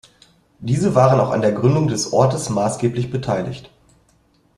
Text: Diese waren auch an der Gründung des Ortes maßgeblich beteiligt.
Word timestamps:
Diese 0.57 0.95
waren 0.95 1.19
auch 1.19 1.29
an 1.29 1.41
der 1.41 1.51
Gründung 1.51 1.87
des 1.87 2.11
Ortes 2.11 2.49
maßgeblich 2.49 3.11
beteiligt. 3.11 3.69